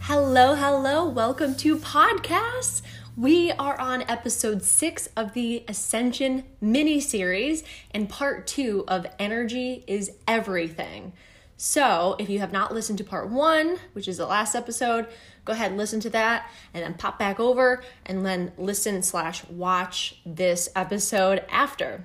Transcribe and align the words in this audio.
Hello, 0.00 0.54
hello, 0.54 1.08
welcome 1.08 1.54
to 1.56 1.78
podcasts. 1.78 2.82
We 3.16 3.50
are 3.52 3.80
on 3.80 4.02
episode 4.02 4.62
six 4.62 5.08
of 5.16 5.32
the 5.32 5.64
Ascension 5.68 6.44
mini 6.60 7.00
series 7.00 7.64
and 7.92 8.10
part 8.10 8.46
two 8.46 8.84
of 8.86 9.06
Energy 9.18 9.84
is 9.86 10.10
Everything. 10.28 11.14
So, 11.56 12.16
if 12.18 12.28
you 12.28 12.40
have 12.40 12.52
not 12.52 12.74
listened 12.74 12.98
to 12.98 13.04
part 13.04 13.30
one, 13.30 13.78
which 13.94 14.08
is 14.08 14.18
the 14.18 14.26
last 14.26 14.54
episode, 14.54 15.06
go 15.44 15.52
ahead 15.52 15.70
and 15.70 15.78
listen 15.78 16.00
to 16.00 16.10
that 16.10 16.50
and 16.72 16.82
then 16.84 16.94
pop 16.94 17.18
back 17.18 17.40
over 17.40 17.82
and 18.06 18.24
then 18.24 18.52
listen 18.56 19.02
slash 19.02 19.44
watch 19.48 20.20
this 20.24 20.68
episode 20.74 21.44
after. 21.50 22.04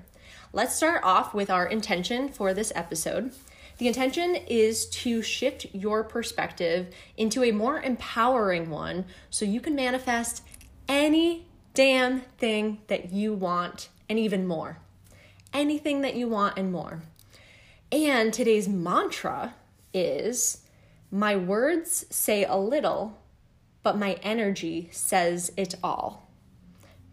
Let's 0.54 0.76
start 0.76 1.04
off 1.04 1.34
with 1.34 1.50
our 1.50 1.66
intention 1.68 2.30
for 2.30 2.54
this 2.54 2.72
episode. 2.74 3.32
The 3.78 3.88
intention 3.88 4.36
is 4.36 4.88
to 4.88 5.22
shift 5.22 5.68
your 5.72 6.04
perspective 6.04 6.88
into 7.16 7.44
a 7.44 7.52
more 7.52 7.80
empowering 7.80 8.70
one 8.70 9.06
so 9.30 9.46
you 9.46 9.62
can 9.62 9.76
manifest 9.76 10.44
any 10.88 11.46
damn 11.74 12.22
thing 12.22 12.80
that 12.88 13.12
you 13.12 13.34
want 13.34 13.90
and 14.10 14.18
even 14.18 14.48
more. 14.48 14.80
Anything 15.54 16.02
that 16.02 16.16
you 16.16 16.28
want 16.28 16.58
and 16.58 16.72
more. 16.72 17.04
And 17.92 18.34
today's 18.34 18.68
mantra 18.68 19.54
is 19.94 20.64
My 21.12 21.36
words 21.36 22.06
say 22.10 22.46
a 22.46 22.58
little, 22.58 23.18
but 23.88 23.98
my 23.98 24.20
energy 24.22 24.90
says 24.92 25.50
it 25.56 25.76
all. 25.82 26.30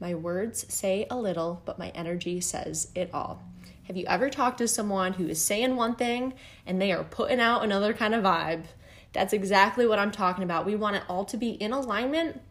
My 0.00 0.12
words 0.12 0.66
say 0.74 1.06
a 1.08 1.16
little, 1.16 1.62
but 1.64 1.78
my 1.78 1.90
energy 1.90 2.40
says 2.40 2.90
it 2.96 3.10
all. 3.14 3.44
Have 3.84 3.96
you 3.96 4.04
ever 4.08 4.28
talked 4.28 4.58
to 4.58 4.66
someone 4.66 5.12
who 5.12 5.28
is 5.28 5.40
saying 5.40 5.76
one 5.76 5.94
thing 5.94 6.34
and 6.66 6.82
they 6.82 6.90
are 6.90 7.04
putting 7.04 7.38
out 7.38 7.62
another 7.62 7.94
kind 7.94 8.12
of 8.12 8.24
vibe? 8.24 8.64
That's 9.12 9.32
exactly 9.32 9.86
what 9.86 10.00
I'm 10.00 10.10
talking 10.10 10.42
about. 10.42 10.66
We 10.66 10.74
want 10.74 10.96
it 10.96 11.04
all 11.08 11.24
to 11.26 11.36
be 11.36 11.50
in 11.50 11.72
alignment 11.72 12.42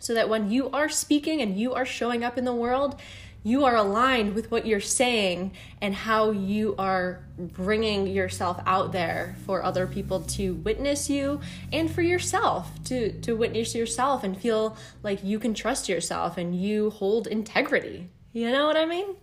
so 0.00 0.12
that 0.12 0.28
when 0.28 0.50
you 0.50 0.68
are 0.70 0.88
speaking 0.88 1.40
and 1.40 1.56
you 1.56 1.72
are 1.72 1.86
showing 1.86 2.24
up 2.24 2.36
in 2.36 2.44
the 2.44 2.52
world, 2.52 3.00
you 3.42 3.64
are 3.64 3.76
aligned 3.76 4.34
with 4.34 4.50
what 4.50 4.66
you're 4.66 4.80
saying 4.80 5.52
and 5.80 5.94
how 5.94 6.30
you 6.30 6.74
are 6.78 7.24
bringing 7.38 8.06
yourself 8.06 8.60
out 8.66 8.92
there 8.92 9.36
for 9.44 9.64
other 9.64 9.86
people 9.86 10.20
to 10.20 10.54
witness 10.54 11.10
you 11.10 11.40
and 11.72 11.90
for 11.90 12.02
yourself 12.02 12.70
to 12.84 13.12
to 13.20 13.34
witness 13.34 13.74
yourself 13.74 14.22
and 14.22 14.36
feel 14.38 14.76
like 15.02 15.24
you 15.24 15.38
can 15.38 15.54
trust 15.54 15.88
yourself 15.88 16.36
and 16.36 16.54
you 16.54 16.90
hold 16.90 17.26
integrity. 17.26 18.08
You 18.32 18.50
know 18.50 18.66
what 18.66 18.76
I 18.76 18.86
mean? 18.86 19.16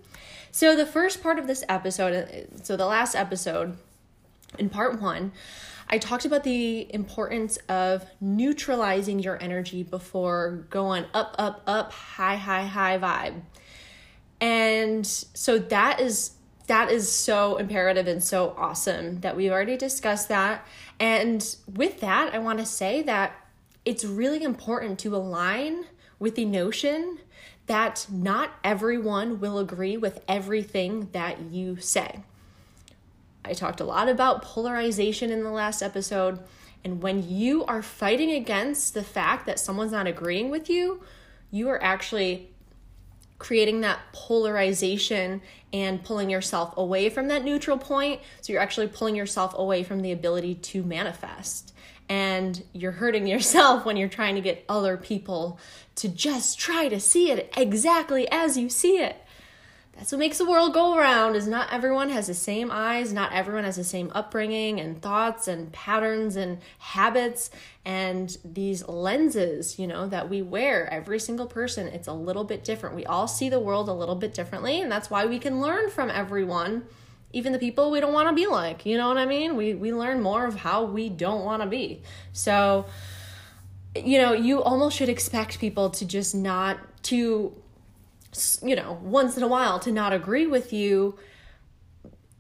So, 0.52 0.76
the 0.76 0.86
first 0.86 1.22
part 1.22 1.40
of 1.40 1.48
this 1.48 1.64
episode, 1.70 2.48
so 2.64 2.76
the 2.76 2.86
last 2.86 3.16
episode 3.16 3.78
in 4.58 4.70
part 4.70 5.00
one, 5.00 5.32
I 5.90 5.98
talked 5.98 6.26
about 6.26 6.44
the 6.44 6.94
importance 6.94 7.58
of 7.68 8.06
neutralizing 8.20 9.20
your 9.20 9.42
energy 9.42 9.84
before 9.84 10.66
going 10.70 11.06
up, 11.14 11.36
up, 11.38 11.62
up, 11.66 11.92
high, 11.92 12.36
high, 12.36 12.66
high 12.66 12.98
vibe. 12.98 13.42
And 14.42 15.06
so 15.06 15.58
that 15.58 16.00
is 16.00 16.32
that 16.68 16.92
is 16.92 17.12
so 17.12 17.58
imperative 17.58 18.08
and 18.08 18.24
so 18.24 18.54
awesome 18.56 19.22
that 19.22 19.36
we've 19.36 19.52
already 19.52 19.76
discussed 19.76 20.30
that. 20.30 20.66
And 21.00 21.44
with 21.74 22.00
that, 22.02 22.34
I 22.34 22.38
want 22.38 22.60
to 22.60 22.66
say 22.66 23.02
that 23.02 23.36
it's 23.86 24.06
really 24.06 24.44
important 24.44 25.00
to 25.00 25.16
align 25.16 25.86
with 26.20 26.36
the 26.36 26.46
notion 26.46 27.18
that 27.66 28.06
not 28.12 28.52
everyone 28.64 29.40
will 29.40 29.58
agree 29.58 29.98
with 29.98 30.24
everything 30.28 31.10
that 31.12 31.42
you 31.42 31.78
say. 31.78 32.20
I 33.44 33.54
talked 33.54 33.80
a 33.80 33.86
lot 33.86 34.08
about 34.08 34.44
polarization 34.44 35.32
in 35.32 35.44
the 35.44 35.50
last 35.50 35.82
episode, 35.82 36.40
and 36.84 37.02
when 37.02 37.28
you 37.28 37.66
are 37.66 37.82
fighting 37.82 38.32
against 38.32 38.94
the 38.94 39.04
fact 39.04 39.46
that 39.48 39.60
someone's 39.60 39.92
not 39.92 40.08
agreeing 40.08 40.50
with 40.52 40.70
you, 40.70 41.02
you 41.52 41.68
are 41.70 41.82
actually 41.82 42.52
creating 43.40 43.82
that 43.82 44.00
polarization 44.14 45.42
and 45.74 46.04
pulling 46.04 46.30
yourself 46.30 46.74
away 46.78 47.10
from 47.10 47.28
that 47.30 47.44
neutral 47.44 47.78
point. 47.78 48.22
So 48.42 48.54
you're 48.54 48.62
actually 48.62 48.88
pulling 48.88 49.16
yourself 49.16 49.54
away 49.58 49.84
from 49.84 50.02
the 50.02 50.12
ability 50.12 50.56
to 50.56 50.84
manifest 50.84 51.74
and 52.10 52.64
you're 52.74 52.92
hurting 52.92 53.28
yourself 53.28 53.86
when 53.86 53.96
you're 53.96 54.10
trying 54.10 54.36
to 54.36 54.42
get 54.42 54.66
other 54.68 54.98
people 54.98 55.60
to 55.96 56.10
just 56.10 56.60
try 56.60 56.90
to 56.90 57.00
see 57.00 57.32
it 57.32 57.54
exactly 57.56 58.30
as 58.32 58.58
you 58.58 58.70
see 58.70 58.98
it. 58.98 59.24
That's 60.00 60.14
what 60.14 60.20
makes 60.20 60.38
the 60.38 60.50
world 60.50 60.74
go 60.74 60.98
around 60.98 61.36
is 61.36 61.46
not 61.46 61.74
everyone 61.74 62.10
has 62.10 62.28
the 62.28 62.34
same 62.34 62.72
eyes, 62.72 63.12
not 63.12 63.34
everyone 63.34 63.66
has 63.66 63.76
the 63.76 63.84
same 63.84 64.10
upbringing 64.16 64.80
and 64.80 65.02
thoughts 65.02 65.46
and 65.50 65.74
patterns 65.74 66.38
and 66.38 66.60
habits 66.78 67.52
and 67.84 68.38
these 68.46 68.88
lenses, 68.88 69.78
you 69.78 69.88
know, 69.88 70.08
that 70.08 70.30
we 70.30 70.42
wear 70.42 70.88
every 70.90 71.20
single 71.20 71.48
person. 71.48 71.88
It's 71.88 72.08
a 72.08 72.14
little 72.14 72.46
bit 72.46 72.64
different. 72.64 72.96
We 72.96 73.06
all 73.06 73.28
see 73.28 73.50
the 73.50 73.60
world 73.60 73.90
a 73.90 73.94
little 73.94 74.16
bit 74.16 74.34
differently 74.34 74.80
and 74.80 74.90
that's 74.90 75.10
why 75.10 75.26
we 75.26 75.38
can 75.38 75.60
learn 75.60 75.90
from 75.90 76.10
everyone 76.10 76.86
even 77.34 77.52
the 77.52 77.60
people 77.60 77.92
we 77.92 78.00
don't 78.00 78.14
want 78.14 78.30
to 78.30 78.34
be 78.34 78.48
like. 78.48 78.86
You 78.86 78.98
know 78.98 79.10
what 79.10 79.18
I 79.18 79.26
mean? 79.26 79.58
We 79.58 79.74
we 79.74 79.92
learn 79.92 80.22
more 80.22 80.46
of 80.46 80.56
how 80.56 80.86
we 80.86 81.10
don't 81.10 81.44
want 81.44 81.62
to 81.62 81.68
be. 81.68 82.04
So 82.32 82.86
you 83.96 84.18
know, 84.18 84.32
you 84.32 84.64
almost 84.64 84.96
should 84.96 85.10
expect 85.10 85.60
people 85.60 85.90
to 85.90 86.06
just 86.06 86.34
not 86.34 86.78
to 87.04 87.54
you 88.62 88.76
know, 88.76 89.00
once 89.02 89.38
in 89.38 89.44
a 89.44 89.48
while 89.48 89.80
to 89.80 89.92
not 89.92 90.14
agree 90.14 90.48
with 90.48 90.72
you 90.72 91.18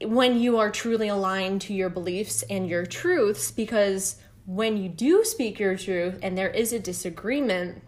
when 0.01 0.39
you 0.39 0.57
are 0.57 0.71
truly 0.71 1.07
aligned 1.07 1.61
to 1.61 1.73
your 1.73 1.89
beliefs 1.89 2.43
and 2.49 2.69
your 2.69 2.85
truths 2.85 3.51
because 3.51 4.15
when 4.45 4.77
you 4.77 4.87
do 4.87 5.23
speak 5.23 5.59
your 5.59 5.75
truth 5.75 6.17
and 6.21 6.37
there 6.37 6.49
is 6.49 6.71
a 6.71 6.79
disagreement 6.79 7.83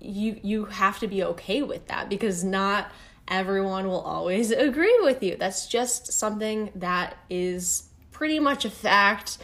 you 0.00 0.40
you 0.42 0.64
have 0.64 0.98
to 0.98 1.06
be 1.06 1.22
okay 1.22 1.62
with 1.62 1.86
that 1.86 2.08
because 2.08 2.42
not 2.42 2.90
everyone 3.30 3.86
will 3.86 4.00
always 4.00 4.50
agree 4.50 4.98
with 5.02 5.22
you. 5.22 5.36
That's 5.36 5.66
just 5.66 6.12
something 6.12 6.70
that 6.74 7.16
is 7.30 7.84
pretty 8.10 8.38
much 8.38 8.64
a 8.64 8.70
fact. 8.70 9.38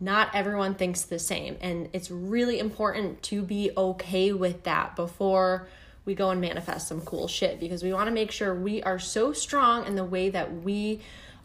Not 0.00 0.34
everyone 0.34 0.74
thinks 0.74 1.02
the 1.02 1.18
same. 1.18 1.56
And 1.60 1.88
it's 1.92 2.10
really 2.10 2.58
important 2.58 3.22
to 3.24 3.42
be 3.42 3.70
okay 3.76 4.32
with 4.32 4.64
that 4.64 4.96
before 4.96 5.68
we 6.04 6.14
go 6.14 6.30
and 6.30 6.40
manifest 6.40 6.88
some 6.88 7.00
cool 7.00 7.28
shit 7.28 7.58
because 7.58 7.82
we 7.82 7.92
want 7.92 8.08
to 8.08 8.12
make 8.12 8.30
sure 8.30 8.54
we 8.54 8.82
are 8.82 8.98
so 8.98 9.32
strong 9.32 9.86
in 9.86 9.94
the 9.94 10.04
way 10.04 10.28
that 10.30 10.62
we 10.62 11.00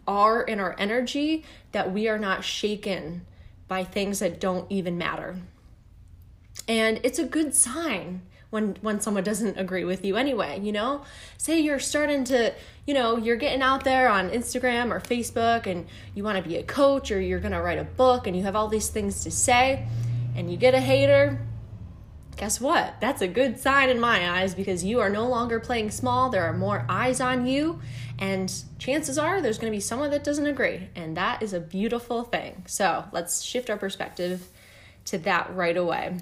are 0.07 0.41
in 0.41 0.59
our 0.59 0.75
energy 0.77 1.45
that 1.71 1.93
we 1.93 2.07
are 2.07 2.19
not 2.19 2.43
shaken 2.43 3.25
by 3.67 3.83
things 3.83 4.19
that 4.19 4.39
don't 4.39 4.69
even 4.71 4.97
matter. 4.97 5.37
And 6.67 6.99
it's 7.03 7.19
a 7.19 7.25
good 7.25 7.53
sign 7.53 8.21
when 8.49 8.75
when 8.81 8.99
someone 8.99 9.23
doesn't 9.23 9.57
agree 9.57 9.83
with 9.83 10.03
you 10.03 10.17
anyway 10.17 10.59
you 10.59 10.71
know 10.71 11.03
say 11.37 11.59
you're 11.59 11.79
starting 11.79 12.23
to 12.23 12.51
you 12.87 12.93
know 12.93 13.17
you're 13.17 13.35
getting 13.35 13.61
out 13.61 13.83
there 13.83 14.09
on 14.09 14.29
instagram 14.31 14.91
or 14.91 14.99
facebook 14.99 15.67
and 15.67 15.85
you 16.15 16.23
want 16.23 16.41
to 16.41 16.47
be 16.47 16.57
a 16.57 16.63
coach 16.63 17.11
or 17.11 17.21
you're 17.21 17.39
going 17.39 17.51
to 17.51 17.61
write 17.61 17.77
a 17.77 17.83
book 17.83 18.25
and 18.25 18.35
you 18.35 18.43
have 18.43 18.55
all 18.55 18.67
these 18.67 18.89
things 18.89 19.23
to 19.23 19.29
say 19.29 19.85
and 20.35 20.49
you 20.51 20.57
get 20.57 20.73
a 20.73 20.79
hater 20.79 21.39
guess 22.39 22.59
what 22.59 22.95
that's 22.99 23.21
a 23.21 23.27
good 23.27 23.59
sign 23.59 23.89
in 23.89 23.99
my 23.99 24.39
eyes 24.39 24.55
because 24.55 24.83
you 24.83 24.99
are 24.99 25.09
no 25.09 25.27
longer 25.27 25.59
playing 25.59 25.91
small 25.91 26.29
there 26.29 26.43
are 26.43 26.53
more 26.53 26.85
eyes 26.89 27.21
on 27.21 27.45
you 27.45 27.79
and 28.17 28.63
chances 28.79 29.17
are 29.17 29.41
there's 29.41 29.59
going 29.59 29.71
to 29.71 29.75
be 29.75 29.81
someone 29.81 30.09
that 30.09 30.23
doesn't 30.23 30.47
agree 30.47 30.89
and 30.95 31.15
that 31.15 31.43
is 31.43 31.53
a 31.53 31.59
beautiful 31.59 32.23
thing 32.23 32.63
so 32.65 33.03
let's 33.11 33.43
shift 33.43 33.69
our 33.69 33.77
perspective 33.77 34.47
to 35.05 35.17
that 35.17 35.53
right 35.55 35.77
away 35.77 36.17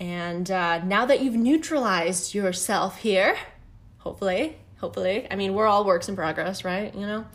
and 0.00 0.50
uh, 0.50 0.82
now 0.82 1.04
that 1.04 1.20
you've 1.20 1.34
neutralized 1.34 2.34
yourself 2.34 2.96
here, 3.00 3.36
hopefully, 3.98 4.56
hopefully, 4.78 5.26
I 5.30 5.36
mean, 5.36 5.52
we're 5.52 5.66
all 5.66 5.84
works 5.84 6.08
in 6.08 6.16
progress, 6.16 6.64
right? 6.64 6.92
You 6.94 7.06
know, 7.06 7.26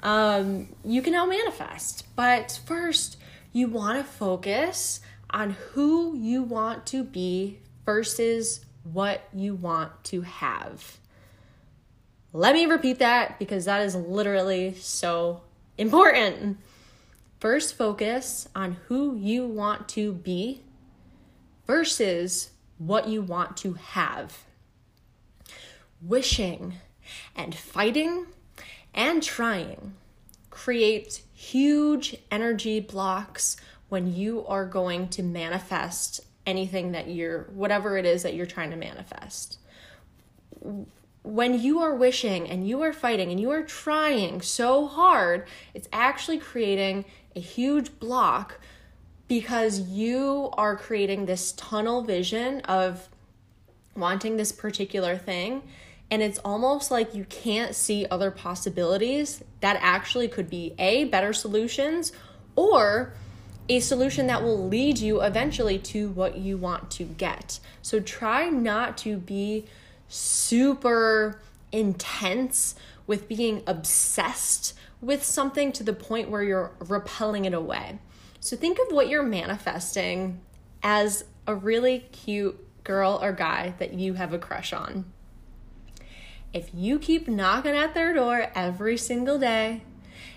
um, 0.00 0.68
you 0.84 1.00
can 1.00 1.14
now 1.14 1.24
manifest. 1.24 2.04
But 2.14 2.60
first, 2.66 3.16
you 3.54 3.66
want 3.68 3.96
to 3.98 4.04
focus 4.04 5.00
on 5.32 5.50
who 5.72 6.16
you 6.16 6.42
want 6.42 6.86
to 6.86 7.04
be 7.04 7.58
versus 7.84 8.64
what 8.84 9.28
you 9.32 9.54
want 9.54 10.04
to 10.04 10.22
have. 10.22 10.98
Let 12.32 12.54
me 12.54 12.66
repeat 12.66 12.98
that 13.00 13.38
because 13.38 13.66
that 13.66 13.82
is 13.82 13.94
literally 13.94 14.74
so 14.74 15.42
important. 15.76 16.58
First, 17.38 17.74
focus 17.74 18.48
on 18.54 18.76
who 18.86 19.16
you 19.16 19.46
want 19.46 19.88
to 19.90 20.12
be 20.12 20.62
versus 21.66 22.50
what 22.78 23.08
you 23.08 23.22
want 23.22 23.56
to 23.58 23.74
have. 23.74 24.44
Wishing 26.00 26.74
and 27.36 27.54
fighting 27.54 28.26
and 28.94 29.22
trying 29.22 29.94
creates 30.50 31.22
huge 31.34 32.16
energy 32.30 32.80
blocks 32.80 33.56
when 33.92 34.14
you 34.14 34.42
are 34.46 34.64
going 34.64 35.06
to 35.06 35.22
manifest 35.22 36.22
anything 36.46 36.92
that 36.92 37.10
you're, 37.10 37.42
whatever 37.52 37.98
it 37.98 38.06
is 38.06 38.22
that 38.22 38.32
you're 38.32 38.46
trying 38.46 38.70
to 38.70 38.76
manifest. 38.76 39.58
when 41.24 41.60
you 41.60 41.78
are 41.80 41.94
wishing 41.94 42.48
and 42.48 42.66
you 42.66 42.80
are 42.80 42.92
fighting 42.92 43.30
and 43.30 43.38
you 43.38 43.50
are 43.50 43.62
trying 43.62 44.40
so 44.40 44.86
hard, 44.86 45.46
it's 45.74 45.88
actually 45.92 46.38
creating 46.38 47.04
a 47.36 47.40
huge 47.40 47.96
block 48.00 48.58
because 49.28 49.80
you 49.80 50.48
are 50.54 50.74
creating 50.74 51.26
this 51.26 51.52
tunnel 51.52 52.02
vision 52.02 52.60
of 52.62 53.10
wanting 53.94 54.38
this 54.38 54.52
particular 54.52 55.18
thing. 55.18 55.62
And 56.10 56.22
it's 56.22 56.38
almost 56.38 56.90
like 56.90 57.14
you 57.14 57.24
can't 57.26 57.74
see 57.74 58.06
other 58.10 58.30
possibilities 58.30 59.44
that 59.60 59.76
actually 59.80 60.28
could 60.28 60.48
be 60.48 60.74
A, 60.78 61.04
better 61.04 61.34
solutions, 61.34 62.12
or 62.56 63.12
a 63.68 63.80
solution 63.80 64.26
that 64.26 64.42
will 64.42 64.68
lead 64.68 64.98
you 64.98 65.22
eventually 65.22 65.78
to 65.78 66.10
what 66.10 66.38
you 66.38 66.56
want 66.56 66.90
to 66.92 67.04
get. 67.04 67.60
So 67.80 68.00
try 68.00 68.48
not 68.48 68.98
to 68.98 69.16
be 69.16 69.66
super 70.08 71.40
intense 71.70 72.74
with 73.06 73.28
being 73.28 73.62
obsessed 73.66 74.74
with 75.00 75.24
something 75.24 75.72
to 75.72 75.82
the 75.82 75.92
point 75.92 76.30
where 76.30 76.42
you're 76.42 76.72
repelling 76.78 77.44
it 77.44 77.54
away. 77.54 77.98
So 78.40 78.56
think 78.56 78.78
of 78.78 78.94
what 78.94 79.08
you're 79.08 79.22
manifesting 79.22 80.40
as 80.82 81.24
a 81.46 81.54
really 81.54 82.00
cute 82.12 82.58
girl 82.84 83.18
or 83.22 83.32
guy 83.32 83.74
that 83.78 83.94
you 83.94 84.14
have 84.14 84.32
a 84.32 84.38
crush 84.38 84.72
on. 84.72 85.04
If 86.52 86.70
you 86.74 86.98
keep 86.98 87.28
knocking 87.28 87.72
at 87.72 87.94
their 87.94 88.12
door 88.12 88.50
every 88.54 88.96
single 88.96 89.38
day, 89.38 89.82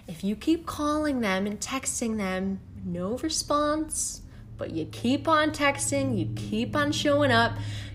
if 0.08 0.24
you 0.24 0.36
keep 0.36 0.66
calling 0.66 1.22
them 1.22 1.46
and 1.46 1.60
texting 1.60 2.18
them, 2.18 2.60
no 2.86 3.18
response, 3.18 4.22
but 4.58 4.72
you 4.72 4.86
keep 4.86 5.28
on 5.28 5.52
texting, 5.52 6.18
you 6.18 6.30
keep 6.36 6.76
on 6.76 6.92
showing 6.92 7.32
up, 7.32 7.54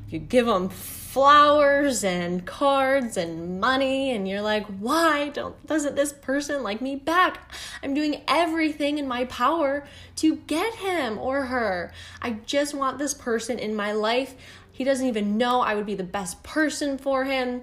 you 0.09 0.19
give 0.19 0.47
them 0.47 0.69
flowers 0.69 2.05
and 2.05 2.47
cards 2.47 3.17
and 3.17 3.61
money 3.61 4.13
and 4.13 4.29
you're 4.29 4.41
like 4.41 4.65
why 4.79 5.29
don't 5.31 5.67
doesn't 5.67 5.97
this 5.97 6.13
person 6.13 6.63
like 6.63 6.81
me 6.81 6.95
back? 6.95 7.53
I'm 7.83 7.95
doing 7.95 8.23
everything 8.29 8.99
in 8.99 9.09
my 9.09 9.25
power 9.25 9.85
to 10.17 10.37
get 10.37 10.75
him 10.75 11.19
or 11.19 11.47
her. 11.47 11.93
I 12.23 12.33
just 12.47 12.75
want 12.75 12.99
this 12.99 13.15
person 13.15 13.59
in 13.59 13.75
my 13.75 13.93
life. 13.93 14.35
He 14.71 14.85
doesn't 14.85 15.07
even 15.07 15.37
know 15.37 15.61
i 15.61 15.75
would 15.75 15.85
be 15.85 15.95
the 15.95 16.05
best 16.05 16.43
person 16.43 16.97
for 16.97 17.25
him 17.25 17.63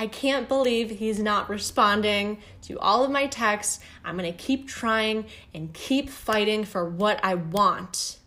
I 0.00 0.06
can't 0.06 0.48
believe 0.48 0.88
he's 0.88 1.18
not 1.18 1.50
responding 1.50 2.38
to 2.62 2.78
all 2.78 3.04
of 3.04 3.10
my 3.10 3.26
texts. 3.26 3.80
I'm 4.02 4.16
going 4.16 4.32
to 4.32 4.36
keep 4.36 4.66
trying 4.66 5.26
and 5.52 5.74
keep 5.74 6.08
fighting 6.08 6.64
for 6.64 6.88
what 6.88 7.20
I 7.22 7.34
want. 7.34 8.18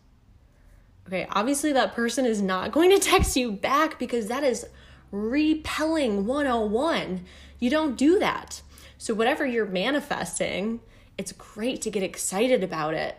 Okay, 1.07 1.25
obviously 1.31 1.73
that 1.73 1.95
person 1.95 2.27
is 2.27 2.43
not 2.43 2.71
going 2.71 2.91
to 2.91 2.99
text 2.99 3.35
you 3.35 3.51
back 3.51 3.97
because 3.97 4.27
that 4.27 4.43
is 4.43 4.67
repelling 5.11 6.27
101. 6.27 7.25
You 7.57 7.69
don't 7.71 7.97
do 7.97 8.19
that. 8.19 8.61
So, 8.99 9.15
whatever 9.15 9.43
you're 9.43 9.65
manifesting, 9.65 10.79
it's 11.17 11.31
great 11.31 11.81
to 11.81 11.89
get 11.89 12.03
excited 12.03 12.63
about 12.63 12.93
it. 12.93 13.17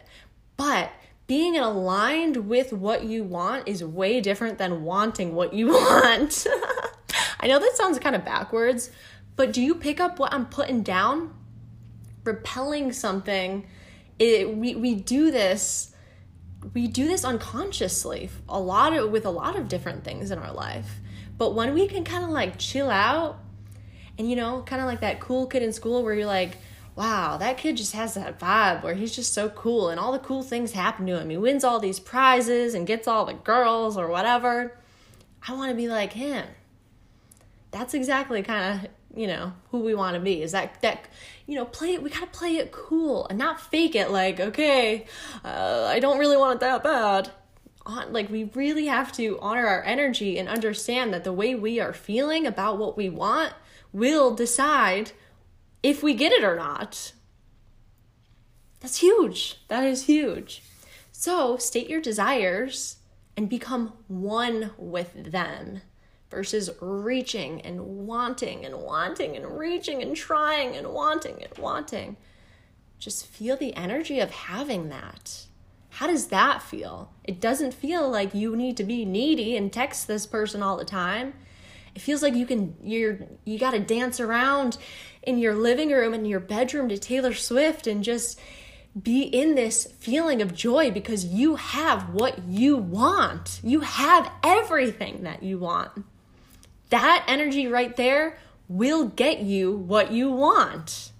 But 0.56 0.92
being 1.26 1.58
aligned 1.58 2.48
with 2.48 2.72
what 2.72 3.02
you 3.02 3.24
want 3.24 3.66
is 3.66 3.82
way 3.82 4.20
different 4.20 4.58
than 4.58 4.84
wanting 4.84 5.34
what 5.34 5.54
you 5.54 5.68
want. 5.72 6.46
I 7.44 7.46
know 7.46 7.58
that 7.58 7.76
sounds 7.76 7.98
kind 7.98 8.16
of 8.16 8.24
backwards, 8.24 8.90
but 9.36 9.52
do 9.52 9.60
you 9.60 9.74
pick 9.74 10.00
up 10.00 10.18
what 10.18 10.32
I'm 10.32 10.46
putting 10.46 10.82
down? 10.82 11.34
Repelling 12.24 12.90
something, 12.90 13.66
it, 14.18 14.56
we, 14.56 14.74
we 14.74 14.94
do 14.94 15.30
this 15.30 15.90
we 16.72 16.86
do 16.86 17.06
this 17.06 17.26
unconsciously 17.26 18.30
a 18.48 18.58
lot 18.58 18.94
of 18.94 19.10
with 19.10 19.26
a 19.26 19.30
lot 19.30 19.54
of 19.54 19.68
different 19.68 20.02
things 20.02 20.30
in 20.30 20.38
our 20.38 20.50
life. 20.50 21.00
But 21.36 21.54
when 21.54 21.74
we 21.74 21.86
can 21.86 22.04
kind 22.04 22.24
of 22.24 22.30
like 22.30 22.58
chill 22.58 22.88
out 22.88 23.38
and 24.16 24.30
you 24.30 24.36
know 24.36 24.62
kind 24.62 24.80
of 24.80 24.88
like 24.88 25.02
that 25.02 25.20
cool 25.20 25.46
kid 25.46 25.62
in 25.62 25.74
school 25.74 26.02
where 26.02 26.14
you're 26.14 26.24
like 26.24 26.56
wow 26.96 27.36
that 27.36 27.58
kid 27.58 27.76
just 27.76 27.92
has 27.92 28.14
that 28.14 28.38
vibe 28.38 28.82
where 28.82 28.94
he's 28.94 29.14
just 29.14 29.34
so 29.34 29.50
cool 29.50 29.90
and 29.90 30.00
all 30.00 30.12
the 30.12 30.18
cool 30.18 30.42
things 30.42 30.72
happen 30.72 31.06
to 31.08 31.20
him. 31.20 31.28
He 31.28 31.36
wins 31.36 31.62
all 31.62 31.78
these 31.78 32.00
prizes 32.00 32.72
and 32.72 32.86
gets 32.86 33.06
all 33.06 33.26
the 33.26 33.34
girls 33.34 33.98
or 33.98 34.08
whatever. 34.08 34.78
I 35.46 35.52
want 35.52 35.68
to 35.68 35.76
be 35.76 35.88
like 35.88 36.14
him 36.14 36.46
that's 37.74 37.92
exactly 37.92 38.40
kind 38.40 38.84
of 38.84 38.90
you 39.18 39.26
know 39.26 39.52
who 39.70 39.80
we 39.80 39.94
want 39.94 40.14
to 40.14 40.20
be 40.20 40.42
is 40.42 40.52
that 40.52 40.80
that 40.80 41.06
you 41.46 41.56
know 41.56 41.64
play 41.64 41.94
it 41.94 42.02
we 42.02 42.08
gotta 42.08 42.26
play 42.28 42.56
it 42.56 42.70
cool 42.70 43.26
and 43.26 43.36
not 43.38 43.60
fake 43.60 43.96
it 43.96 44.10
like 44.10 44.38
okay 44.38 45.04
uh, 45.44 45.86
i 45.90 45.98
don't 45.98 46.18
really 46.18 46.36
want 46.36 46.56
it 46.56 46.60
that 46.60 46.82
bad. 46.82 47.30
On 47.86 48.12
like 48.12 48.30
we 48.30 48.44
really 48.54 48.86
have 48.86 49.12
to 49.12 49.38
honor 49.42 49.66
our 49.66 49.82
energy 49.82 50.38
and 50.38 50.48
understand 50.48 51.12
that 51.12 51.22
the 51.24 51.34
way 51.34 51.54
we 51.54 51.80
are 51.80 51.92
feeling 51.92 52.46
about 52.46 52.78
what 52.78 52.96
we 52.96 53.10
want 53.10 53.52
will 53.92 54.34
decide 54.34 55.12
if 55.82 56.02
we 56.02 56.14
get 56.14 56.32
it 56.32 56.42
or 56.42 56.56
not. 56.56 57.12
That's 58.80 59.00
huge. 59.00 59.60
That 59.68 59.84
is 59.84 60.06
huge. 60.06 60.62
So 61.12 61.58
state 61.58 61.90
your 61.90 62.00
desires 62.00 62.96
and 63.36 63.50
become 63.50 63.92
one 64.08 64.70
with 64.78 65.30
them 65.30 65.82
versus 66.30 66.70
reaching 66.80 67.60
and 67.60 68.06
wanting 68.06 68.64
and 68.64 68.76
wanting 68.78 69.36
and 69.36 69.58
reaching 69.58 70.02
and 70.02 70.16
trying 70.16 70.76
and 70.76 70.88
wanting 70.88 71.42
and 71.42 71.56
wanting. 71.58 72.16
Just 72.98 73.26
feel 73.26 73.56
the 73.56 73.74
energy 73.76 74.20
of 74.20 74.30
having 74.30 74.88
that. 74.88 75.46
How 75.90 76.08
does 76.08 76.28
that 76.28 76.62
feel? 76.62 77.12
It 77.22 77.40
doesn't 77.40 77.72
feel 77.72 78.10
like 78.10 78.34
you 78.34 78.56
need 78.56 78.76
to 78.78 78.84
be 78.84 79.04
needy 79.04 79.56
and 79.56 79.72
text 79.72 80.08
this 80.08 80.26
person 80.26 80.62
all 80.62 80.76
the 80.76 80.84
time. 80.84 81.34
It 81.94 82.02
feels 82.02 82.22
like 82.22 82.34
you 82.34 82.46
can 82.46 82.74
you're 82.82 83.18
you 83.44 83.58
got 83.58 83.70
to 83.70 83.78
dance 83.78 84.18
around 84.18 84.76
in 85.22 85.38
your 85.38 85.54
living 85.54 85.90
room 85.90 86.12
and 86.12 86.26
your 86.26 86.40
bedroom 86.40 86.88
to 86.88 86.98
Taylor 86.98 87.32
Swift 87.32 87.86
and 87.86 88.02
just 88.02 88.40
be 89.00 89.22
in 89.22 89.54
this 89.54 89.86
feeling 89.98 90.42
of 90.42 90.54
joy 90.54 90.90
because 90.90 91.24
you 91.24 91.56
have 91.56 92.10
what 92.10 92.44
you 92.44 92.76
want. 92.76 93.60
You 93.62 93.80
have 93.80 94.30
everything 94.42 95.22
that 95.22 95.42
you 95.42 95.58
want 95.58 95.92
that 96.90 97.24
energy 97.26 97.66
right 97.66 97.96
there 97.96 98.38
will 98.68 99.06
get 99.06 99.40
you 99.40 99.72
what 99.72 100.12
you 100.12 100.30
want. 100.30 101.12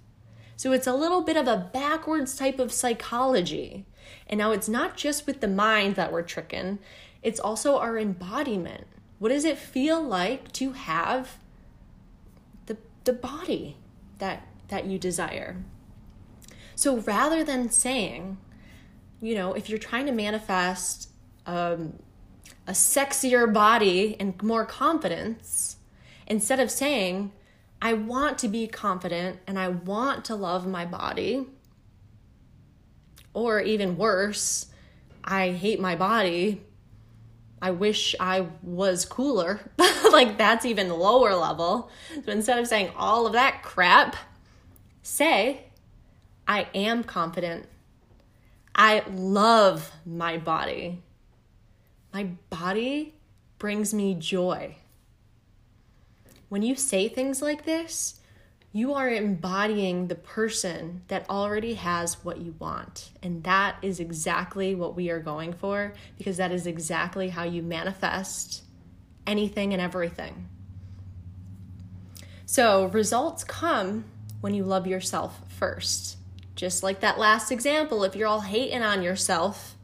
So 0.57 0.71
it's 0.71 0.87
a 0.87 0.93
little 0.93 1.21
bit 1.21 1.37
of 1.37 1.47
a 1.47 1.69
backwards 1.73 2.35
type 2.35 2.59
of 2.59 2.71
psychology. 2.71 3.85
And 4.27 4.37
now 4.37 4.51
it's 4.51 4.69
not 4.69 4.97
just 4.97 5.27
with 5.27 5.41
the 5.41 5.47
mind 5.47 5.95
that 5.95 6.11
we're 6.11 6.23
tricking, 6.23 6.79
it's 7.21 7.39
also 7.39 7.77
our 7.77 7.97
embodiment. 7.97 8.87
What 9.19 9.29
does 9.29 9.45
it 9.45 9.57
feel 9.57 10.01
like 10.01 10.51
to 10.53 10.73
have 10.73 11.37
the, 12.65 12.77
the 13.03 13.13
body 13.13 13.77
that, 14.19 14.47
that 14.69 14.85
you 14.85 14.97
desire? 14.97 15.63
So 16.75 16.97
rather 16.97 17.43
than 17.43 17.69
saying, 17.69 18.37
you 19.21 19.35
know, 19.35 19.53
if 19.53 19.69
you're 19.69 19.79
trying 19.79 20.05
to 20.05 20.11
manifest 20.11 21.09
um, 21.45 21.93
a 22.67 22.71
sexier 22.71 23.51
body 23.51 24.15
and 24.19 24.41
more 24.41 24.65
confidence 24.65 25.77
instead 26.27 26.59
of 26.59 26.71
saying, 26.71 27.31
I 27.81 27.93
want 27.93 28.39
to 28.39 28.47
be 28.47 28.67
confident 28.67 29.39
and 29.45 29.59
I 29.59 29.67
want 29.67 30.25
to 30.25 30.35
love 30.35 30.65
my 30.67 30.85
body. 30.85 31.45
Or 33.33 33.59
even 33.59 33.97
worse, 33.97 34.67
I 35.23 35.49
hate 35.49 35.79
my 35.79 35.95
body. 35.95 36.61
I 37.61 37.71
wish 37.71 38.15
I 38.19 38.47
was 38.63 39.05
cooler. 39.05 39.59
like 40.11 40.37
that's 40.37 40.65
even 40.65 40.89
lower 40.89 41.35
level. 41.35 41.89
So 42.25 42.31
instead 42.31 42.59
of 42.59 42.67
saying 42.67 42.91
all 42.95 43.27
of 43.27 43.33
that 43.33 43.61
crap, 43.61 44.15
say, 45.03 45.65
I 46.47 46.67
am 46.73 47.03
confident. 47.03 47.67
I 48.73 49.03
love 49.09 49.91
my 50.05 50.37
body. 50.37 51.01
My 52.15 52.29
body 52.49 53.13
brings 53.59 53.93
me 53.93 54.13
joy. 54.13 54.77
When 56.47 56.61
you 56.61 56.75
say 56.75 57.09
things 57.09 57.41
like 57.41 57.65
this, 57.65 58.21
you 58.71 58.93
are 58.93 59.09
embodying 59.09 60.07
the 60.07 60.15
person 60.15 61.01
that 61.09 61.29
already 61.29 61.73
has 61.73 62.23
what 62.23 62.37
you 62.37 62.55
want. 62.57 63.11
And 63.21 63.43
that 63.43 63.75
is 63.81 63.99
exactly 63.99 64.75
what 64.75 64.95
we 64.95 65.09
are 65.09 65.19
going 65.19 65.51
for 65.51 65.91
because 66.17 66.37
that 66.37 66.53
is 66.53 66.65
exactly 66.65 67.27
how 67.27 67.43
you 67.43 67.61
manifest 67.61 68.63
anything 69.27 69.73
and 69.73 69.81
everything. 69.81 70.47
So, 72.45 72.85
results 72.85 73.43
come 73.43 74.05
when 74.39 74.53
you 74.53 74.63
love 74.63 74.87
yourself 74.87 75.41
first. 75.49 76.15
Just 76.55 76.81
like 76.81 77.01
that 77.01 77.19
last 77.19 77.51
example, 77.51 78.05
if 78.05 78.15
you're 78.15 78.29
all 78.29 78.39
hating 78.39 78.83
on 78.83 79.03
yourself, 79.03 79.74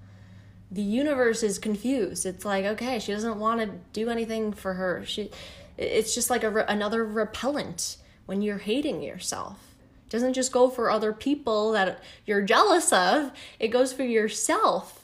the 0.72 0.82
universe 0.82 1.44
is 1.44 1.60
confused. 1.60 2.25
It's 2.25 2.46
like, 2.46 2.63
okay, 2.63 2.98
she 3.00 3.12
doesn't 3.12 3.40
want 3.40 3.60
to 3.60 3.72
do 3.92 4.10
anything 4.10 4.54
for 4.54 4.74
her. 4.74 5.04
She 5.06 5.30
it's 5.78 6.16
just 6.16 6.30
like 6.30 6.44
a 6.44 6.66
another 6.68 7.04
repellent 7.04 7.98
when 8.25 8.42
you're 8.42 8.60
hating 8.60 9.01
yourself. 9.01 9.60
It 10.06 10.10
doesn't 10.10 10.34
just 10.34 10.51
go 10.51 10.70
for 10.70 10.90
other 10.90 11.12
people 11.12 11.74
that 11.74 12.01
you're 12.25 12.42
jealous 12.42 12.94
of. 12.94 13.32
It 13.60 13.70
goes 13.70 13.92
for 13.92 14.04
yourself. 14.04 14.98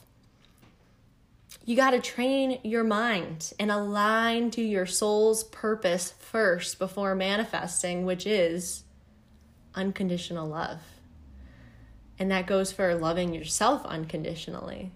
You 1.64 1.76
got 1.76 1.90
to 1.90 2.00
train 2.00 2.60
your 2.64 2.84
mind 2.84 3.52
and 3.58 3.70
align 3.70 4.50
to 4.52 4.62
your 4.62 4.86
soul's 4.86 5.44
purpose 5.44 6.14
first 6.18 6.78
before 6.78 7.14
manifesting, 7.14 8.06
which 8.06 8.26
is 8.26 8.84
unconditional 9.74 10.48
love. 10.48 10.80
And 12.18 12.30
that 12.30 12.46
goes 12.46 12.72
for 12.72 12.94
loving 12.94 13.34
yourself 13.34 13.84
unconditionally. 13.84 14.92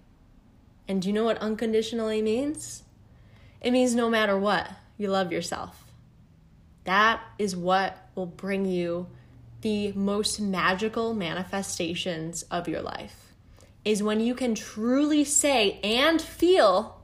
And 0.89 1.01
do 1.01 1.09
you 1.09 1.15
know 1.15 1.25
what 1.25 1.39
unconditionally 1.39 2.23
means? 2.23 2.83
It 3.61 3.71
means 3.71 3.95
no 3.95 4.11
matter 4.11 4.39
what, 4.39 4.71
you 4.99 5.09
love 5.09 5.33
yourself. 5.33 5.85
That 6.85 7.21
is 7.39 7.55
what 7.57 8.09
will 8.15 8.27
bring 8.27 8.65
you 8.65 9.07
the 9.61 9.93
most 9.93 10.41
magical 10.41 11.15
manifestations 11.15 12.43
of 12.45 12.69
your 12.69 12.83
life. 12.83 13.33
Is 13.85 14.03
when 14.03 14.21
you 14.21 14.35
can 14.35 14.55
truly 14.55 15.25
say 15.25 15.81
and 15.83 16.21
feel, 16.21 17.01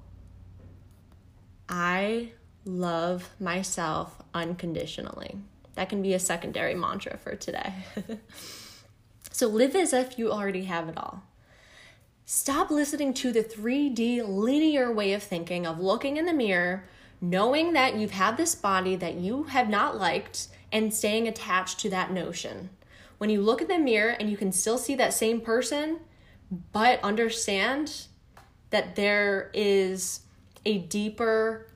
I 1.68 2.32
love 2.64 3.30
myself 3.40 4.20
unconditionally. 4.34 5.36
That 5.74 5.88
can 5.88 6.02
be 6.02 6.14
a 6.14 6.18
secondary 6.18 6.74
mantra 6.74 7.16
for 7.18 7.36
today. 7.36 7.72
so 9.30 9.46
live 9.48 9.74
as 9.76 9.92
if 9.92 10.18
you 10.18 10.30
already 10.32 10.64
have 10.64 10.88
it 10.88 10.96
all. 10.96 11.22
Stop 12.30 12.70
listening 12.70 13.14
to 13.14 13.32
the 13.32 13.42
3D 13.42 14.22
linear 14.22 14.92
way 14.92 15.14
of 15.14 15.22
thinking 15.22 15.66
of 15.66 15.80
looking 15.80 16.18
in 16.18 16.26
the 16.26 16.32
mirror, 16.34 16.84
knowing 17.22 17.72
that 17.72 17.94
you've 17.94 18.10
had 18.10 18.36
this 18.36 18.54
body 18.54 18.96
that 18.96 19.14
you 19.14 19.44
have 19.44 19.70
not 19.70 19.96
liked, 19.96 20.48
and 20.70 20.92
staying 20.92 21.26
attached 21.26 21.80
to 21.80 21.88
that 21.88 22.12
notion. 22.12 22.68
When 23.16 23.30
you 23.30 23.40
look 23.40 23.62
in 23.62 23.68
the 23.68 23.78
mirror 23.78 24.10
and 24.10 24.28
you 24.28 24.36
can 24.36 24.52
still 24.52 24.76
see 24.76 24.94
that 24.96 25.14
same 25.14 25.40
person, 25.40 26.00
but 26.70 27.02
understand 27.02 28.08
that 28.68 28.94
there 28.94 29.50
is 29.54 30.20
a 30.66 30.80
deeper, 30.80 31.66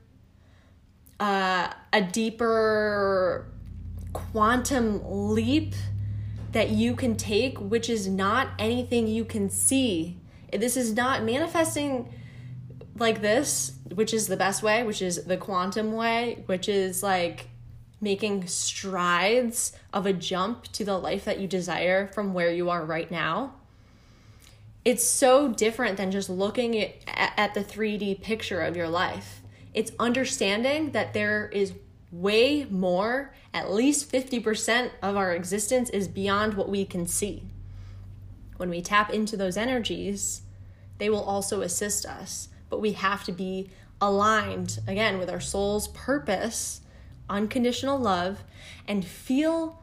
uh, 1.19 1.73
a 1.95 2.03
deeper 2.03 3.47
quantum 4.13 5.01
leap 5.03 5.73
that 6.53 6.69
you 6.69 6.95
can 6.95 7.17
take, 7.17 7.59
which 7.59 7.89
is 7.89 8.07
not 8.07 8.49
anything 8.59 9.07
you 9.09 9.25
can 9.25 9.49
see. 9.49 10.19
This 10.53 10.77
is 10.77 10.95
not 10.95 11.25
manifesting 11.25 12.13
like 12.97 13.23
this, 13.23 13.73
which 13.95 14.13
is 14.13 14.29
the 14.29 14.37
best 14.37 14.63
way, 14.63 14.83
which 14.83 15.03
is 15.03 15.25
the 15.25 15.37
quantum 15.37 15.93
way, 15.93 16.43
which 16.47 16.69
is 16.69 17.03
like 17.03 17.49
making 18.01 18.47
strides 18.47 19.73
of 19.93 20.07
a 20.07 20.13
jump 20.13 20.65
to 20.73 20.85
the 20.85 20.99
life 20.99 21.25
that 21.25 21.41
you 21.41 21.49
desire 21.49 22.07
from 22.09 22.35
where 22.35 22.51
you 22.51 22.69
are 22.69 22.85
right 22.85 23.11
now. 23.11 23.55
It's 24.85 25.05
so 25.05 25.49
different 25.49 25.97
than 25.97 26.11
just 26.11 26.29
looking 26.29 26.77
at, 27.07 27.55
the 27.55 27.63
3D 27.63 28.21
picture 28.21 28.61
of 28.61 28.77
your 28.77 28.89
life. 28.89 29.41
It's 29.73 29.93
understanding 29.99 30.91
that 30.91 31.15
there 31.15 31.49
is 31.49 31.73
way 32.11 32.65
more, 32.65 33.33
at 33.55 33.71
least 33.71 34.11
50% 34.11 34.91
of 35.01 35.17
our 35.17 35.33
existence 35.33 35.89
is 35.91 36.09
beyond 36.09 36.55
what 36.55 36.69
we 36.69 36.85
can 36.85 37.07
see. 37.07 37.45
When 38.57 38.71
we 38.71 38.83
tap 38.83 39.11
into 39.11 39.37
those 39.37 39.57
energies, 39.57 40.43
they 40.99 41.09
will 41.11 41.23
also 41.23 41.63
assist 41.63 42.07
us, 42.07 42.49
but 42.69 42.81
we 42.81 42.93
have 42.93 43.25
to 43.25 43.33
be 43.33 43.71
aligned 44.01 44.81
again 44.87 45.19
with 45.19 45.31
our 45.31 45.41
soul's 45.41 45.89
purpose, 45.89 46.81
unconditional 47.29 47.99
love, 47.99 48.43
and 48.87 49.05
feel 49.05 49.81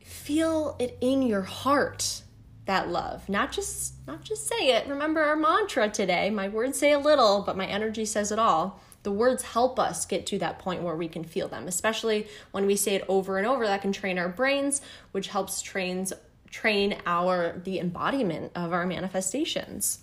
feel 0.00 0.76
it 0.78 0.98
in 1.00 1.22
your 1.22 1.42
heart 1.42 2.22
that 2.66 2.88
love. 2.88 3.28
Not 3.28 3.52
just 3.52 3.94
not 4.06 4.22
just 4.22 4.46
say 4.46 4.76
it. 4.76 4.86
Remember 4.86 5.20
our 5.22 5.36
mantra 5.36 5.88
today. 5.88 6.30
My 6.30 6.48
words 6.48 6.78
say 6.78 6.92
a 6.92 6.98
little 6.98 7.42
but 7.42 7.56
my 7.56 7.66
energy 7.66 8.04
says 8.04 8.30
it 8.30 8.38
all. 8.38 8.80
The 9.02 9.12
words 9.12 9.42
help 9.42 9.78
us 9.78 10.04
get 10.04 10.26
to 10.26 10.38
that 10.40 10.58
point 10.58 10.82
where 10.82 10.94
we 10.94 11.08
can 11.08 11.24
feel 11.24 11.48
them 11.48 11.66
especially 11.66 12.26
when 12.50 12.66
we 12.66 12.76
say 12.76 12.94
it 12.94 13.04
over 13.08 13.38
and 13.38 13.46
over. 13.46 13.66
That 13.66 13.82
can 13.82 13.92
train 13.92 14.18
our 14.18 14.28
brains 14.28 14.82
which 15.12 15.28
helps 15.28 15.62
trains 15.62 16.12
train 16.50 16.96
our 17.06 17.60
the 17.64 17.78
embodiment 17.78 18.52
of 18.54 18.72
our 18.72 18.86
manifestations. 18.86 20.00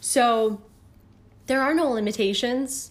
So 0.00 0.62
there 1.46 1.60
are 1.62 1.74
no 1.74 1.90
limitations. 1.90 2.90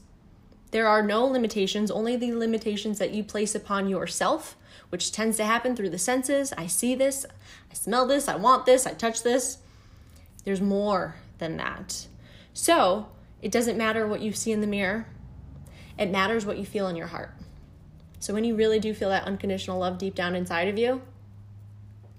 There 0.72 0.88
are 0.88 1.02
no 1.02 1.26
limitations 1.26 1.92
only 1.92 2.16
the 2.16 2.34
limitations 2.34 3.00
that 3.00 3.12
you 3.12 3.24
place 3.24 3.56
upon 3.56 3.90
yourself 3.90 4.56
which 4.90 5.12
tends 5.12 5.38
to 5.38 5.46
happen 5.46 5.74
through 5.76 5.90
the 5.90 5.98
senses. 5.98 6.54
I 6.58 6.68
see 6.68 6.96
this 6.96 7.26
i 7.72 7.74
smell 7.74 8.06
this 8.06 8.28
i 8.28 8.36
want 8.36 8.66
this 8.66 8.86
i 8.86 8.94
touch 8.94 9.24
this. 9.24 9.58
There's 10.44 10.62
more 10.62 11.16
than 11.40 11.58
that. 11.58 12.08
So 12.54 13.08
it 13.42 13.52
doesn't 13.52 13.78
matter 13.78 14.06
what 14.06 14.22
you 14.22 14.34
see 14.34 14.52
in 14.52 14.62
the 14.62 14.68
mirror. 14.68 15.08
It 15.98 16.12
matters 16.12 16.46
what 16.46 16.58
you 16.58 16.66
feel 16.66 16.88
in 16.88 16.96
your 16.96 17.08
heart. 17.08 17.34
So 18.20 18.34
when 18.34 18.44
you 18.44 18.56
really 18.56 18.80
do 18.80 18.94
feel 18.94 19.10
that 19.10 19.26
unconditional 19.26 19.80
love 19.80 19.98
deep 19.98 20.14
down 20.14 20.36
inside 20.36 20.68
of 20.68 20.78
you, 20.78 21.02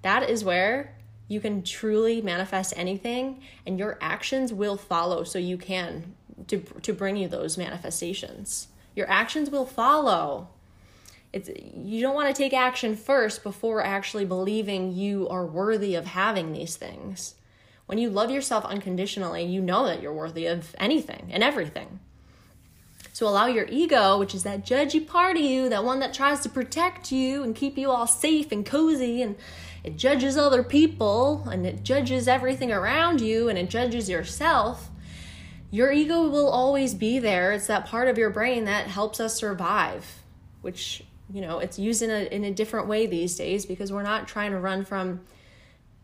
that 0.03 0.29
is 0.29 0.43
where 0.43 0.95
you 1.27 1.39
can 1.39 1.63
truly 1.63 2.21
manifest 2.21 2.73
anything 2.77 3.41
and 3.65 3.79
your 3.79 3.97
actions 3.99 4.53
will 4.53 4.77
follow 4.77 5.23
so 5.23 5.39
you 5.39 5.57
can 5.57 6.13
to 6.47 6.59
to 6.81 6.93
bring 6.93 7.15
you 7.15 7.27
those 7.27 7.57
manifestations. 7.57 8.67
Your 8.95 9.09
actions 9.09 9.49
will 9.49 9.65
follow. 9.65 10.49
It's 11.31 11.49
you 11.75 12.01
don't 12.01 12.15
want 12.15 12.33
to 12.33 12.39
take 12.39 12.53
action 12.53 12.95
first 12.95 13.43
before 13.43 13.83
actually 13.83 14.25
believing 14.25 14.93
you 14.93 15.27
are 15.29 15.45
worthy 15.45 15.95
of 15.95 16.05
having 16.05 16.53
these 16.53 16.75
things. 16.75 17.35
When 17.85 17.97
you 17.97 18.09
love 18.09 18.31
yourself 18.31 18.63
unconditionally, 18.65 19.43
you 19.43 19.61
know 19.61 19.85
that 19.85 20.01
you're 20.01 20.13
worthy 20.13 20.45
of 20.45 20.75
anything 20.77 21.29
and 21.31 21.43
everything. 21.43 21.99
So 23.13 23.27
allow 23.27 23.45
your 23.45 23.67
ego, 23.69 24.17
which 24.17 24.33
is 24.33 24.41
that 24.41 24.65
judgy 24.65 25.05
part 25.05 25.37
of 25.37 25.43
you, 25.43 25.69
that 25.69 25.85
one 25.85 25.99
that 25.99 26.15
tries 26.15 26.39
to 26.41 26.49
protect 26.49 27.11
you 27.11 27.43
and 27.43 27.55
keep 27.55 27.77
you 27.77 27.91
all 27.91 28.07
safe 28.07 28.51
and 28.51 28.65
cozy 28.65 29.21
and 29.21 29.35
it 29.83 29.97
judges 29.97 30.35
other 30.35 30.63
people 30.63 31.47
and 31.51 31.65
it 31.67 31.83
judges 31.83 32.27
everything 32.27 32.71
around 32.71 33.21
you 33.21 33.49
and 33.49 33.59
it 33.59 33.69
judges 33.69 34.09
yourself. 34.09 34.89
Your 35.69 35.91
ego 35.91 36.27
will 36.27 36.49
always 36.49 36.95
be 36.95 37.19
there. 37.19 37.51
It's 37.51 37.67
that 37.67 37.85
part 37.85 38.07
of 38.07 38.17
your 38.17 38.31
brain 38.31 38.65
that 38.65 38.87
helps 38.87 39.19
us 39.19 39.35
survive, 39.35 40.23
which, 40.61 41.03
you 41.31 41.41
know, 41.41 41.59
it's 41.59 41.77
used 41.77 42.01
in 42.01 42.09
a 42.09 42.25
in 42.33 42.43
a 42.43 42.51
different 42.51 42.87
way 42.87 43.05
these 43.05 43.35
days 43.35 43.65
because 43.65 43.91
we're 43.91 44.03
not 44.03 44.27
trying 44.27 44.51
to 44.51 44.59
run 44.59 44.85
from 44.85 45.21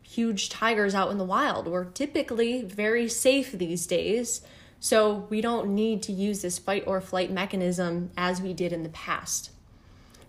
huge 0.03 0.49
tigers 0.49 0.93
out 0.93 1.11
in 1.11 1.17
the 1.17 1.23
wild. 1.23 1.67
We're 1.67 1.85
typically 1.85 2.63
very 2.63 3.07
safe 3.07 3.51
these 3.51 3.87
days 3.87 4.41
so 4.79 5.27
we 5.29 5.41
don't 5.41 5.73
need 5.75 6.01
to 6.03 6.11
use 6.11 6.41
this 6.41 6.57
fight 6.57 6.83
or 6.87 7.01
flight 7.01 7.31
mechanism 7.31 8.11
as 8.15 8.41
we 8.41 8.53
did 8.53 8.71
in 8.71 8.83
the 8.83 8.89
past. 8.89 9.51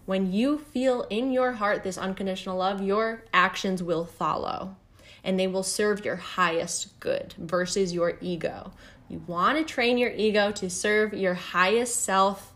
When 0.07 0.33
you 0.33 0.59
feel 0.59 1.03
in 1.11 1.31
your 1.31 1.53
heart 1.53 1.85
this 1.85 1.97
unconditional 1.97 2.57
love, 2.57 2.83
your 2.83 3.23
actions 3.33 3.83
will 3.83 4.05
follow 4.05 4.77
and 5.23 5.39
they 5.39 5.47
will 5.47 5.63
serve 5.63 6.05
your 6.05 6.17
highest 6.17 6.99
good 6.99 7.35
versus 7.39 7.93
your 7.93 8.17
ego. 8.21 8.73
You 9.09 9.23
want 9.27 9.59
to 9.59 9.65
train 9.65 9.99
your 9.99 10.11
ego 10.11 10.51
to 10.53 10.71
serve 10.71 11.15
your 11.15 11.35
highest 11.35 12.03
self 12.03 12.53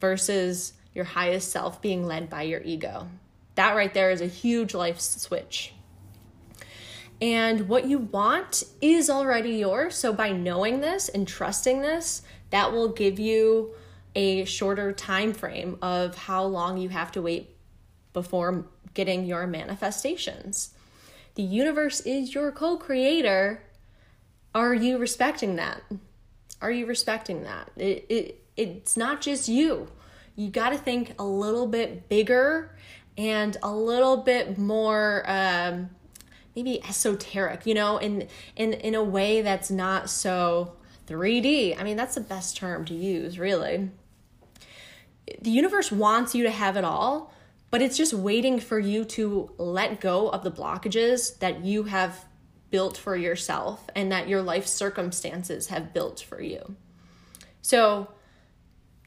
versus 0.00 0.72
your 0.94 1.04
highest 1.04 1.50
self 1.50 1.82
being 1.82 2.06
led 2.06 2.30
by 2.30 2.42
your 2.42 2.62
ego. 2.62 3.08
That 3.54 3.76
right 3.76 3.92
there 3.92 4.10
is 4.10 4.20
a 4.20 4.26
huge 4.26 4.74
life 4.74 5.00
switch. 5.00 5.74
And 7.20 7.68
what 7.68 7.86
you 7.86 7.98
want 7.98 8.64
is 8.80 9.08
already 9.08 9.56
yours. 9.56 9.94
So 9.94 10.12
by 10.12 10.32
knowing 10.32 10.80
this 10.80 11.08
and 11.08 11.26
trusting 11.26 11.80
this, 11.80 12.22
that 12.50 12.72
will 12.72 12.88
give 12.88 13.18
you 13.18 13.74
a 14.14 14.44
shorter 14.44 14.92
time 14.92 15.32
frame 15.32 15.78
of 15.82 16.16
how 16.16 16.44
long 16.44 16.78
you 16.78 16.88
have 16.90 17.12
to 17.12 17.22
wait 17.22 17.56
before 18.12 18.66
getting 18.94 19.24
your 19.24 19.46
manifestations. 19.46 20.74
The 21.34 21.42
universe 21.42 22.00
is 22.00 22.34
your 22.34 22.50
co-creator. 22.50 23.62
Are 24.54 24.74
you 24.74 24.96
respecting 24.96 25.56
that? 25.56 25.82
Are 26.62 26.70
you 26.70 26.86
respecting 26.86 27.42
that? 27.42 27.70
It, 27.76 28.06
it 28.08 28.42
it's 28.56 28.96
not 28.96 29.20
just 29.20 29.48
you. 29.48 29.88
You 30.34 30.48
got 30.48 30.70
to 30.70 30.78
think 30.78 31.14
a 31.18 31.24
little 31.24 31.66
bit 31.66 32.08
bigger 32.08 32.74
and 33.18 33.56
a 33.62 33.74
little 33.74 34.18
bit 34.18 34.56
more 34.56 35.24
um, 35.26 35.90
maybe 36.56 36.82
esoteric, 36.82 37.66
you 37.66 37.74
know, 37.74 37.98
in 37.98 38.26
in 38.56 38.72
in 38.72 38.94
a 38.94 39.04
way 39.04 39.42
that's 39.42 39.70
not 39.70 40.08
so 40.08 40.72
3D. 41.06 41.78
I 41.78 41.84
mean, 41.84 41.96
that's 41.96 42.14
the 42.14 42.20
best 42.22 42.56
term 42.56 42.84
to 42.86 42.94
use, 42.94 43.38
really. 43.38 43.90
The 45.40 45.50
universe 45.50 45.92
wants 45.92 46.34
you 46.34 46.42
to 46.44 46.50
have 46.50 46.76
it 46.76 46.84
all, 46.84 47.32
but 47.70 47.82
it's 47.82 47.96
just 47.96 48.14
waiting 48.14 48.58
for 48.58 48.78
you 48.78 49.04
to 49.04 49.50
let 49.58 50.00
go 50.00 50.28
of 50.28 50.42
the 50.42 50.50
blockages 50.50 51.38
that 51.40 51.64
you 51.64 51.84
have 51.84 52.24
built 52.70 52.96
for 52.96 53.14
yourself 53.16 53.88
and 53.94 54.10
that 54.10 54.28
your 54.28 54.42
life 54.42 54.66
circumstances 54.66 55.68
have 55.68 55.92
built 55.92 56.20
for 56.20 56.40
you. 56.40 56.74
So, 57.62 58.08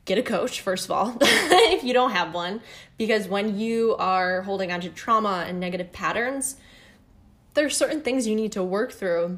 get 0.06 0.18
a 0.18 0.24
coach 0.24 0.62
first 0.62 0.86
of 0.86 0.92
all 0.92 1.16
if 1.22 1.84
you 1.84 1.94
don't 1.94 2.10
have 2.12 2.34
one 2.34 2.60
because 2.98 3.28
when 3.28 3.60
you 3.60 3.96
are 4.00 4.42
holding 4.42 4.72
on 4.72 4.82
to 4.82 4.90
trauma 4.90 5.46
and 5.48 5.60
negative 5.60 5.92
patterns 5.92 6.56
there's 7.60 7.76
certain 7.76 8.00
things 8.00 8.26
you 8.26 8.38
need 8.38 8.54
to 8.54 8.64
work 8.64 8.94
through 8.94 9.38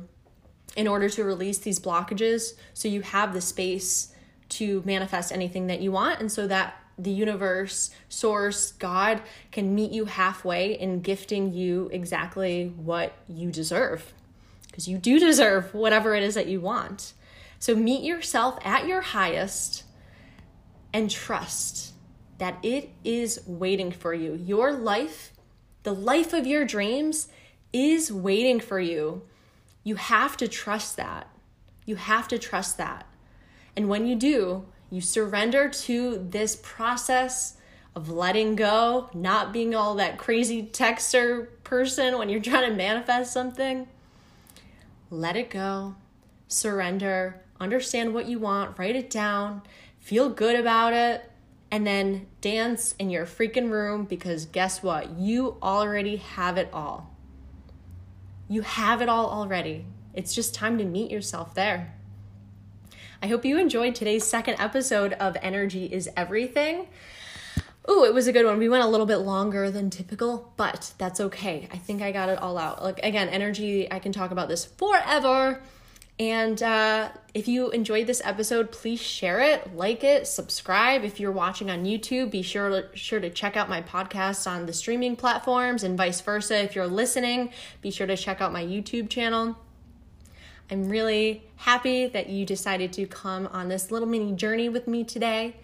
in 0.75 0.87
order 0.87 1.09
to 1.09 1.23
release 1.23 1.57
these 1.57 1.79
blockages 1.79 2.53
so 2.71 2.87
you 2.87 3.01
have 3.01 3.33
the 3.33 3.41
space 3.41 4.13
to 4.47 4.83
manifest 4.85 5.31
anything 5.31 5.65
that 5.65 5.81
you 5.81 5.91
want 5.91 6.19
and 6.19 6.31
so 6.31 6.45
that 6.45 6.75
the 6.99 7.09
universe, 7.09 7.89
source, 8.09 8.73
God 8.73 9.23
can 9.51 9.73
meet 9.73 9.91
you 9.91 10.05
halfway 10.05 10.73
in 10.73 11.01
gifting 11.01 11.51
you 11.51 11.89
exactly 11.91 12.67
what 12.75 13.13
you 13.27 13.51
deserve. 13.51 14.13
Because 14.67 14.87
you 14.87 14.99
do 14.99 15.19
deserve 15.19 15.73
whatever 15.73 16.13
it 16.13 16.21
is 16.21 16.35
that 16.35 16.45
you 16.45 16.61
want. 16.61 17.13
So 17.57 17.73
meet 17.73 18.03
yourself 18.03 18.59
at 18.63 18.85
your 18.85 19.01
highest 19.01 19.83
and 20.93 21.09
trust 21.09 21.93
that 22.37 22.59
it 22.61 22.91
is 23.03 23.41
waiting 23.47 23.91
for 23.91 24.13
you. 24.13 24.35
Your 24.35 24.71
life, 24.71 25.31
the 25.81 25.95
life 25.95 26.33
of 26.33 26.45
your 26.45 26.65
dreams, 26.65 27.27
is 27.73 28.11
waiting 28.11 28.59
for 28.59 28.79
you. 28.79 29.23
You 29.83 29.95
have 29.95 30.37
to 30.37 30.47
trust 30.47 30.97
that. 30.97 31.27
You 31.85 31.95
have 31.95 32.27
to 32.29 32.37
trust 32.37 32.77
that. 32.77 33.05
And 33.75 33.89
when 33.89 34.05
you 34.05 34.15
do, 34.15 34.65
you 34.89 35.01
surrender 35.01 35.69
to 35.69 36.27
this 36.29 36.55
process 36.61 37.57
of 37.95 38.09
letting 38.09 38.55
go, 38.55 39.09
not 39.13 39.51
being 39.51 39.75
all 39.75 39.95
that 39.95 40.17
crazy 40.17 40.63
texter 40.63 41.47
person 41.63 42.17
when 42.17 42.29
you're 42.29 42.41
trying 42.41 42.69
to 42.69 42.75
manifest 42.75 43.33
something. 43.33 43.87
Let 45.09 45.35
it 45.35 45.49
go, 45.49 45.95
surrender, 46.47 47.41
understand 47.59 48.13
what 48.13 48.27
you 48.27 48.39
want, 48.39 48.77
write 48.77 48.95
it 48.95 49.09
down, 49.09 49.61
feel 49.99 50.29
good 50.29 50.57
about 50.57 50.93
it, 50.93 51.29
and 51.69 51.85
then 51.85 52.27
dance 52.41 52.95
in 52.99 53.09
your 53.09 53.25
freaking 53.25 53.71
room 53.71 54.05
because 54.05 54.45
guess 54.45 54.83
what? 54.83 55.11
You 55.11 55.57
already 55.61 56.17
have 56.17 56.57
it 56.57 56.69
all. 56.73 57.11
You 58.51 58.63
have 58.63 59.01
it 59.01 59.08
all 59.08 59.29
already. 59.29 59.86
It's 60.13 60.36
just 60.36 60.53
time 60.53 60.77
to 60.77 60.84
meet 60.84 61.10
yourself 61.10 61.55
there. 61.55 61.93
I 63.24 63.27
hope 63.27 63.46
you 63.46 63.58
enjoyed 63.58 63.96
today's 63.96 64.25
second 64.25 64.60
episode 64.60 65.13
of 65.13 65.38
Energy 65.41 65.86
is 65.86 66.10
Everything. 66.17 66.88
Ooh, 67.89 68.03
it 68.03 68.13
was 68.13 68.27
a 68.27 68.34
good 68.34 68.46
one. 68.46 68.58
We 68.58 68.67
went 68.67 68.84
a 68.84 68.88
little 68.88 69.05
bit 69.05 69.20
longer 69.20 69.72
than 69.72 69.89
typical, 69.89 70.51
but 70.58 70.91
that's 70.98 71.22
okay. 71.22 71.70
I 71.72 71.77
think 71.77 72.01
I 72.01 72.12
got 72.12 72.27
it 72.27 72.39
all 72.39 72.58
out. 72.58 72.84
Like, 72.84 73.00
again, 73.03 73.29
energy, 73.29 73.89
I 73.89 74.00
can 74.00 74.12
talk 74.12 74.31
about 74.31 74.50
this 74.50 74.65
forever. 74.65 75.62
And 76.21 76.61
uh, 76.61 77.09
if 77.33 77.47
you 77.47 77.71
enjoyed 77.71 78.05
this 78.05 78.21
episode, 78.23 78.71
please 78.71 79.01
share 79.01 79.39
it, 79.39 79.75
like 79.75 80.03
it, 80.03 80.27
subscribe. 80.27 81.03
If 81.03 81.19
you're 81.19 81.31
watching 81.31 81.71
on 81.71 81.83
YouTube, 81.83 82.29
be 82.29 82.43
sure 82.43 82.91
sure 82.93 83.19
to 83.19 83.31
check 83.31 83.57
out 83.57 83.69
my 83.69 83.81
podcast 83.81 84.45
on 84.45 84.67
the 84.67 84.71
streaming 84.71 85.15
platforms 85.15 85.83
and 85.83 85.97
vice 85.97 86.21
versa. 86.21 86.61
If 86.61 86.75
you're 86.75 86.85
listening, 86.85 87.49
be 87.81 87.89
sure 87.89 88.05
to 88.05 88.15
check 88.15 88.39
out 88.39 88.53
my 88.53 88.63
YouTube 88.63 89.09
channel. 89.09 89.57
I'm 90.69 90.89
really 90.89 91.41
happy 91.55 92.05
that 92.05 92.29
you 92.29 92.45
decided 92.45 92.93
to 92.93 93.07
come 93.07 93.47
on 93.47 93.69
this 93.69 93.89
little 93.89 94.07
mini 94.07 94.33
journey 94.33 94.69
with 94.69 94.87
me 94.87 95.03
today. 95.03 95.55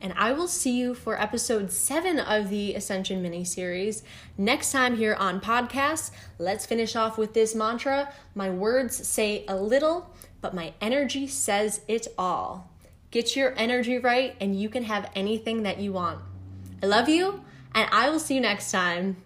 And 0.00 0.12
I 0.16 0.32
will 0.32 0.48
see 0.48 0.76
you 0.76 0.94
for 0.94 1.20
episode 1.20 1.72
seven 1.72 2.18
of 2.18 2.50
the 2.50 2.74
Ascension 2.74 3.22
mini 3.22 3.44
series 3.44 4.02
next 4.36 4.72
time 4.72 4.96
here 4.96 5.14
on 5.14 5.40
podcast. 5.40 6.10
Let's 6.38 6.66
finish 6.66 6.94
off 6.96 7.18
with 7.18 7.34
this 7.34 7.54
mantra 7.54 8.12
My 8.34 8.50
words 8.50 8.94
say 9.06 9.44
a 9.48 9.56
little, 9.56 10.14
but 10.40 10.54
my 10.54 10.74
energy 10.80 11.26
says 11.26 11.80
it 11.88 12.08
all. 12.18 12.70
Get 13.10 13.36
your 13.36 13.54
energy 13.56 13.98
right, 13.98 14.36
and 14.40 14.60
you 14.60 14.68
can 14.68 14.82
have 14.84 15.10
anything 15.14 15.62
that 15.62 15.78
you 15.78 15.92
want. 15.92 16.20
I 16.82 16.86
love 16.86 17.08
you, 17.08 17.42
and 17.74 17.88
I 17.90 18.10
will 18.10 18.18
see 18.18 18.34
you 18.34 18.40
next 18.40 18.70
time. 18.70 19.16